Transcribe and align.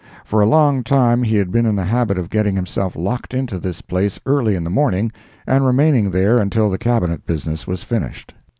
For 0.25 0.41
a 0.41 0.47
long 0.47 0.83
time 0.83 1.21
he 1.21 1.35
had 1.35 1.51
been 1.51 1.67
in 1.67 1.75
the 1.75 1.85
habit 1.85 2.17
of 2.17 2.31
getting 2.31 2.55
himself 2.55 2.95
locked 2.95 3.35
into 3.35 3.59
this 3.59 3.83
place 3.83 4.19
early 4.25 4.55
in 4.55 4.63
the 4.63 4.71
morning, 4.71 5.11
and 5.45 5.63
remaining 5.63 6.09
there 6.09 6.37
until 6.37 6.71
the 6.71 6.79
Cabinet 6.79 7.27
business 7.27 7.67
was 7.67 7.83
finished. 7.83 8.33